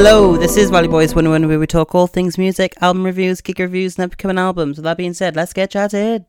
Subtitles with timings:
[0.00, 3.58] Hello, this is Valleys Boy 101 where we talk all things music, album reviews, gig
[3.58, 4.76] reviews, and upcoming albums.
[4.76, 6.24] With that being said, let's get chatted.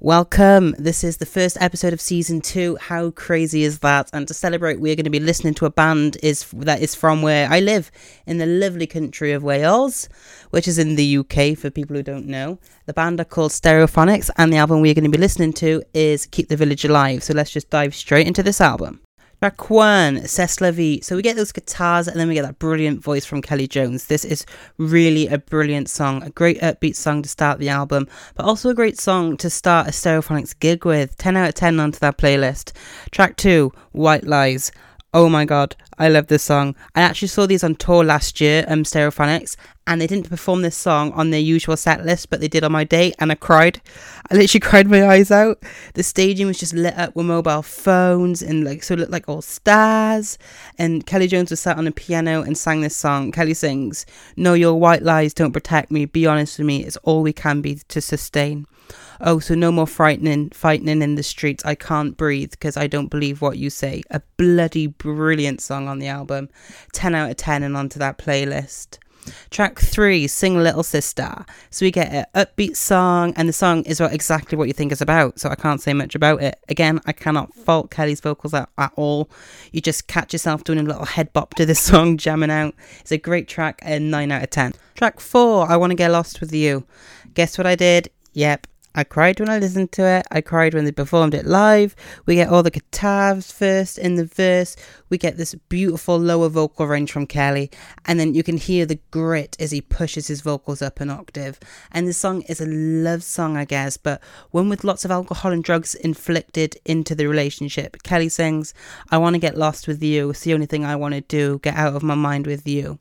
[0.00, 0.74] Welcome.
[0.78, 2.78] This is the first episode of season two.
[2.80, 4.08] How crazy is that?
[4.14, 7.20] And to celebrate, we're going to be listening to a band is that is from
[7.20, 7.90] where I live
[8.24, 10.08] in the lovely country of Wales,
[10.48, 12.58] which is in the UK for people who don't know.
[12.86, 16.24] The band are called Stereophonics, and the album we're going to be listening to is
[16.24, 17.22] Keep the Village Alive.
[17.22, 19.02] So let's just dive straight into this album.
[19.44, 21.02] One, C'est.
[21.02, 24.06] So we get those guitars and then we get that brilliant voice from Kelly Jones.
[24.06, 24.46] This is
[24.78, 28.74] really a brilliant song, a great upbeat song to start the album, but also a
[28.74, 31.18] great song to start a Stereophonics gig with.
[31.18, 32.72] 10 out of 10 onto that playlist.
[33.10, 34.72] Track two, White Lies.
[35.12, 36.74] Oh my god, I love this song.
[36.94, 40.76] I actually saw these on tour last year, um, Stereophonics, and they didn't perform this
[40.76, 43.80] song on their usual set list, but they did on my date, and I cried.
[44.30, 45.62] I literally cried my eyes out.
[45.94, 49.28] The staging was just lit up with mobile phones, and like so it looked like
[49.28, 50.38] all stars.
[50.78, 53.32] And Kelly Jones was sat on a piano and sang this song.
[53.32, 56.06] Kelly sings, "No, your white lies don't protect me.
[56.06, 56.84] Be honest with me.
[56.84, 58.66] It's all we can be to sustain."
[59.20, 61.64] Oh, so no more frightening, fighting in the streets.
[61.64, 64.02] I can't breathe because I don't believe what you say.
[64.10, 66.48] A bloody brilliant song on the album.
[66.92, 68.98] 10 out of 10 and onto that playlist.
[69.50, 71.44] Track three, Sing Little Sister.
[71.70, 75.00] So we get an upbeat song, and the song is exactly what you think it's
[75.00, 75.38] about.
[75.38, 76.58] So I can't say much about it.
[76.68, 79.30] Again, I cannot fault Kelly's vocals at, at all.
[79.72, 82.74] You just catch yourself doing a little head bop to this song, jamming out.
[83.00, 84.74] It's a great track, a 9 out of 10.
[84.94, 86.84] Track four, I Want to Get Lost with You.
[87.34, 88.10] Guess what I did?
[88.32, 88.66] Yep,
[88.96, 90.26] I cried when I listened to it.
[90.30, 91.96] I cried when they performed it live.
[92.26, 94.76] We get all the guitars first in the verse.
[95.08, 97.70] We get this beautiful lower vocal range from Kelly.
[98.04, 101.58] And then you can hear the grit as he pushes his vocals up an octave.
[101.90, 104.22] And the song is a love song, I guess, but
[104.52, 108.02] one with lots of alcohol and drugs inflicted into the relationship.
[108.04, 108.74] Kelly sings,
[109.10, 110.30] I want to get lost with you.
[110.30, 111.58] It's the only thing I want to do.
[111.62, 113.00] Get out of my mind with you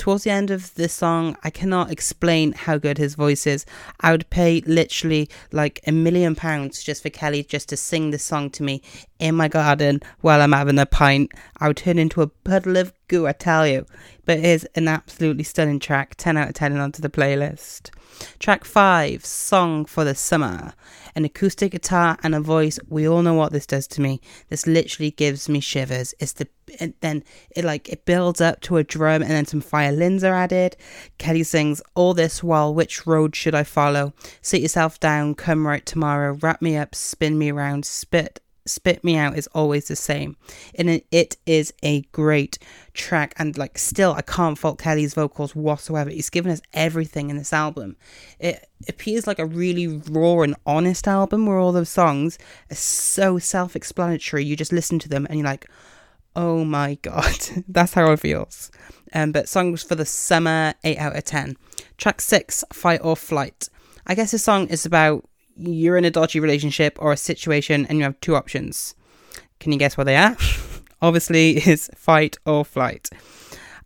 [0.00, 3.66] towards the end of this song, I cannot explain how good his voice is.
[4.00, 8.24] I would pay literally like a million pounds just for Kelly just to sing this
[8.24, 8.80] song to me
[9.18, 11.32] in my garden while I'm having a pint.
[11.58, 13.84] I would turn into a puddle of goo, I tell you.
[14.24, 17.90] But it is an absolutely stunning track, 10 out of 10 and onto the playlist.
[18.38, 20.72] Track 5, Song for the Summer.
[21.14, 22.78] An acoustic guitar and a voice.
[22.88, 24.20] We all know what this does to me.
[24.48, 26.14] This literally gives me shivers.
[26.18, 26.48] It's the
[27.00, 27.24] then
[27.56, 30.76] it like it builds up to a drum and then some violins are added.
[31.18, 34.12] Kelly sings all this while which road should I follow?
[34.40, 39.16] Sit yourself down, come right tomorrow, wrap me up, spin me around, spit spit me
[39.16, 40.36] out is always the same
[40.74, 42.58] and it is a great
[42.92, 47.38] track and like still i can't fault kelly's vocals whatsoever he's given us everything in
[47.38, 47.96] this album
[48.38, 52.38] it appears like a really raw and honest album where all those songs
[52.70, 55.66] are so self-explanatory you just listen to them and you're like
[56.36, 58.70] oh my god that's how it feels
[59.12, 61.56] um, but songs for the summer 8 out of 10
[61.98, 63.68] track 6 fight or flight
[64.06, 65.24] i guess this song is about
[65.60, 68.94] you're in a dodgy relationship or a situation and you have two options.
[69.58, 70.36] Can you guess what they are?
[71.02, 73.10] Obviously, is fight or flight.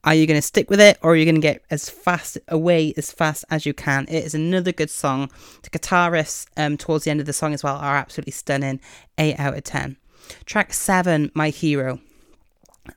[0.04, 2.36] Are you going to stick with it or are you going to get as fast
[2.48, 4.04] away as fast as you can?
[4.08, 5.30] It is another good song.
[5.62, 8.80] The guitarists um, towards the end of the song as well are absolutely stunning.
[9.16, 9.96] 8 out of 10.
[10.44, 12.00] Track 7, My Hero.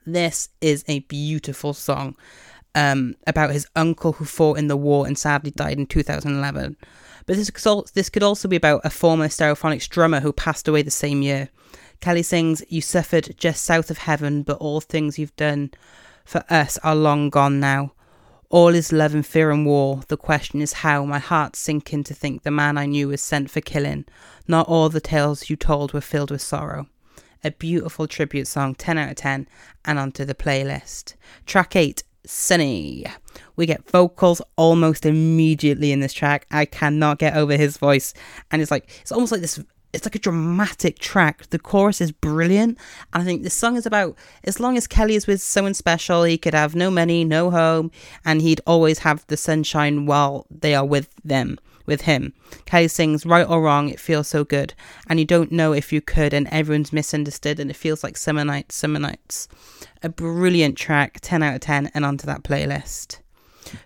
[0.06, 2.16] This is a beautiful song
[2.76, 6.78] um, about his uncle who fought in the war and sadly died in 2011.
[7.26, 10.82] But this could, this could also be about a former Stereophonics drummer who passed away
[10.82, 11.50] the same year.
[12.00, 15.72] Kelly sings, You suffered just south of heaven, but all things you've done
[16.24, 17.94] for us are long gone now.
[18.50, 20.02] All is love and fear and war.
[20.08, 23.50] The question is how my heart's sinking to think the man I knew was sent
[23.50, 24.06] for killing.
[24.48, 26.88] Not all the tales you told were filled with sorrow.
[27.44, 29.48] A beautiful tribute song, 10 out of 10,
[29.86, 31.16] and onto the playlist.
[31.46, 33.06] Track 8, Sunny.
[33.56, 36.46] We get vocals almost immediately in this track.
[36.52, 38.14] I cannot get over his voice.
[38.52, 39.60] And it's like, it's almost like this
[39.94, 41.50] it's like a dramatic track.
[41.50, 42.78] The chorus is brilliant.
[43.14, 46.24] And I think this song is about as long as Kelly is with someone special,
[46.24, 47.92] he could have no money, no home,
[48.26, 51.58] and he'd always have the sunshine while they are with them
[51.88, 52.34] with him.
[52.66, 54.76] Kelly sings, Right or wrong, it feels so good.
[55.10, 58.46] And you don't know if you could, and everyone's misunderstood, and it feels like summer
[58.46, 59.48] nights, summer nights.
[60.04, 63.20] A brilliant track, 10 out of 10, and onto that playlist.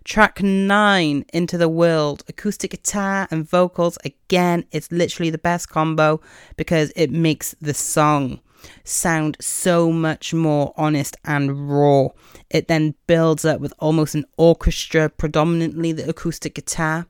[0.03, 2.23] Track 9, Into the World.
[2.27, 3.97] Acoustic guitar and vocals.
[4.03, 6.21] Again, it's literally the best combo
[6.57, 8.41] because it makes the song
[8.83, 12.09] sound so much more honest and raw.
[12.49, 17.07] It then builds up with almost an orchestra, predominantly the acoustic guitar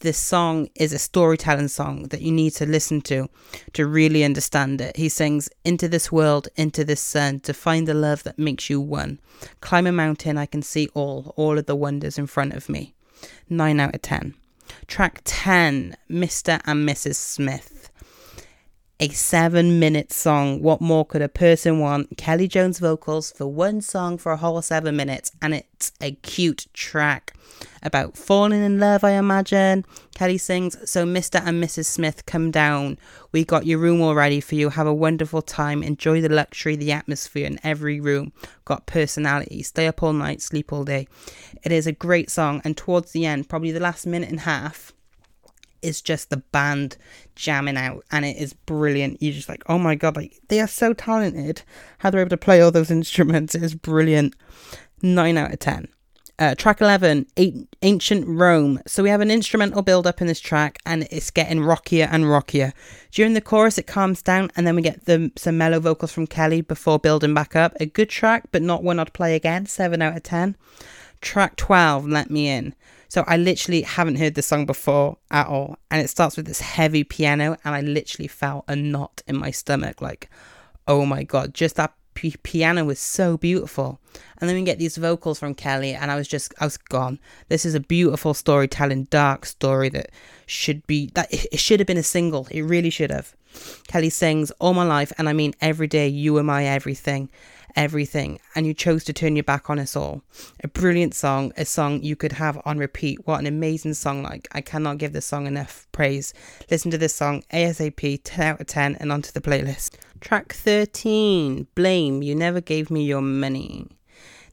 [0.00, 3.28] this song is a storytelling song that you need to listen to
[3.72, 4.96] to really understand it.
[4.96, 8.80] He sings, Into this world, into this sun, to find the love that makes you
[8.80, 9.18] one.
[9.60, 12.94] Climb a mountain, I can see all, all of the wonders in front of me.
[13.48, 14.34] 9 out of 10.
[14.86, 16.60] Track 10, Mr.
[16.64, 17.16] and Mrs.
[17.16, 17.77] Smith
[19.00, 20.60] a seven minute song.
[20.60, 22.16] What more could a person want?
[22.16, 26.66] Kelly Jones vocals for one song for a whole seven minutes, and it's a cute
[26.72, 27.32] track
[27.82, 29.84] about falling in love, I imagine.
[30.16, 31.40] Kelly sings, So Mr.
[31.44, 31.84] and Mrs.
[31.84, 32.98] Smith come down.
[33.30, 34.70] We got your room all ready for you.
[34.70, 35.84] Have a wonderful time.
[35.84, 38.32] Enjoy the luxury, the atmosphere in every room.
[38.64, 39.62] Got personality.
[39.62, 41.06] Stay up all night, sleep all day.
[41.62, 44.42] It is a great song, and towards the end, probably the last minute and a
[44.42, 44.92] half,
[45.82, 46.96] is just the band
[47.34, 49.22] jamming out and it is brilliant.
[49.22, 51.62] You're just like, oh my god, like they are so talented.
[51.98, 54.34] How they're able to play all those instruments is brilliant.
[55.02, 55.88] Nine out of ten.
[56.40, 57.26] Uh, track 11,
[57.82, 58.80] Ancient Rome.
[58.86, 62.30] So we have an instrumental build up in this track and it's getting rockier and
[62.30, 62.72] rockier.
[63.10, 66.28] During the chorus, it calms down and then we get the, some mellow vocals from
[66.28, 67.74] Kelly before building back up.
[67.80, 69.66] A good track, but not one I'd play again.
[69.66, 70.56] 7 out of 10.
[71.20, 72.72] Track 12, Let Me In.
[73.08, 75.76] So I literally haven't heard this song before at all.
[75.90, 79.50] And it starts with this heavy piano, and I literally felt a knot in my
[79.50, 80.00] stomach.
[80.00, 80.28] Like,
[80.86, 83.98] oh my God, just that p- piano was so beautiful.
[84.38, 87.18] And then we get these vocals from Kelly, and I was just, I was gone.
[87.48, 90.10] This is a beautiful storytelling, dark story that
[90.46, 92.46] should be, that it should have been a single.
[92.50, 93.34] It really should have.
[93.86, 97.30] Kelly sings all my life, and I mean every day, you are my everything
[97.76, 100.22] everything, and you chose to turn your back on us all.
[100.62, 103.26] A brilliant song, a song you could have on repeat.
[103.26, 104.22] What an amazing song!
[104.22, 106.34] Like, I cannot give this song enough praise.
[106.70, 109.96] Listen to this song ASAP, 10 out of 10, and onto the playlist.
[110.20, 113.88] Track 13 Blame, You Never Gave Me Your Money.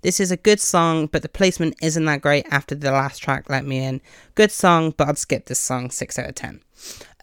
[0.02, 3.50] This is a good song, but the placement isn't that great after the last track,
[3.50, 4.02] Let Me In.
[4.36, 6.62] Good song, but I'd skip this song, 6 out of 10.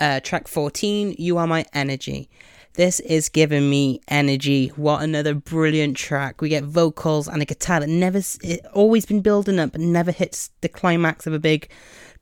[0.00, 2.28] Uh, track 14, You Are My Energy.
[2.74, 4.68] This is giving me energy.
[4.76, 6.40] What another brilliant track.
[6.40, 10.10] We get vocals and a guitar that never, it always been building up, but never
[10.10, 11.68] hits the climax of a big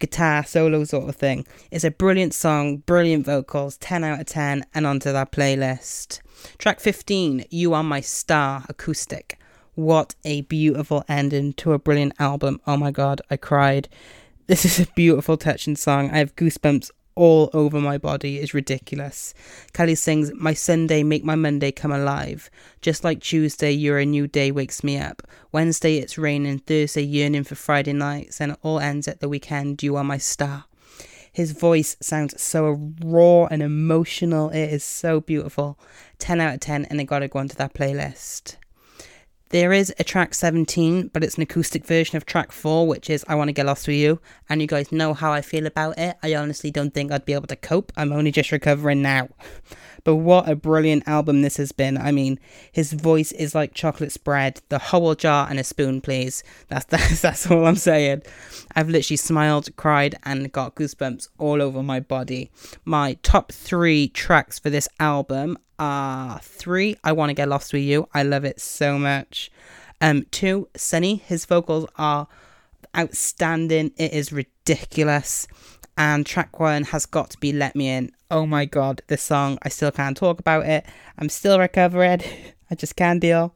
[0.00, 1.47] guitar solo sort of thing.
[1.70, 6.20] It's a brilliant song, brilliant vocals, 10 out of 10, and onto that playlist.
[6.58, 9.38] Track 15, You Are My Star Acoustic.
[9.76, 12.61] What a beautiful ending to a brilliant album.
[12.67, 13.88] Oh my god, I cried.
[14.49, 16.11] This is a beautiful, touching song.
[16.11, 19.34] I have goosebumps all over my body is ridiculous.
[19.75, 22.49] Kelly sings, My Sunday make my Monday come alive.
[22.81, 25.22] Just like Tuesday, you're a new day wakes me up.
[25.52, 26.61] Wednesday, it's raining.
[26.61, 28.40] Thursday, yearning for Friday nights.
[28.40, 29.82] And it all ends at the weekend.
[29.82, 30.64] You are my star.
[31.31, 34.49] His voice sounds so raw and emotional.
[34.49, 35.78] It is so beautiful.
[36.20, 38.56] 10 out of 10, and I gotta go onto that playlist.
[39.50, 43.25] There is a track 17, but it's an acoustic version of track 4, which is
[43.26, 44.20] I Want to Get Lost With You.
[44.49, 46.17] And you guys know how I feel about it.
[46.23, 47.91] I honestly don't think I'd be able to cope.
[47.97, 49.29] I'm only just recovering now.
[50.02, 51.99] But what a brilliant album this has been.
[51.99, 52.41] I mean,
[52.73, 54.62] his voice is like chocolate spread.
[54.70, 56.43] The whole jar and a spoon, please.
[56.69, 58.23] That's, that's, that's all I'm saying.
[58.75, 62.50] I've literally smiled, cried, and got goosebumps all over my body.
[62.85, 67.82] My top three tracks for this album are three, I Want to Get Lost With
[67.82, 68.06] You.
[68.12, 69.39] I love it so much.
[70.00, 71.16] Um, two, Sunny.
[71.16, 72.26] His vocals are
[72.96, 73.92] outstanding.
[73.96, 75.46] It is ridiculous.
[75.96, 78.12] And track one has got to be Let Me In.
[78.31, 80.86] Oh my god, this song, I still can't talk about it.
[81.19, 82.22] I'm still recovering.
[82.70, 83.55] I just can't deal.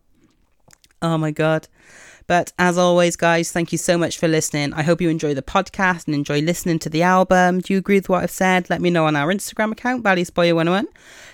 [1.00, 1.68] Oh my god.
[2.26, 4.72] But as always, guys, thank you so much for listening.
[4.72, 7.60] I hope you enjoy the podcast and enjoy listening to the album.
[7.60, 8.70] Do you agree with what I've said?
[8.70, 10.86] Let me know on our Instagram account, Valleys Boy 101.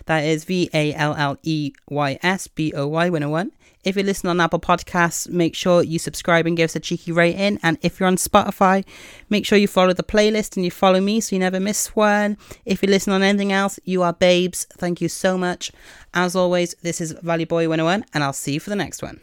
[0.07, 3.53] That is V A L L E Y S B O Y 101.
[3.83, 7.13] If you're listening on Apple Podcasts, make sure you subscribe and give us a cheeky
[7.13, 7.59] rating.
[7.63, 8.85] And if you're on Spotify,
[9.31, 12.37] make sure you follow the playlist and you follow me so you never miss one.
[12.67, 14.67] If you listen on anything else, you are babes.
[14.73, 15.73] Thank you so much.
[16.13, 19.19] As always, this is Valleys Boy 101, and I'll see you for the next one.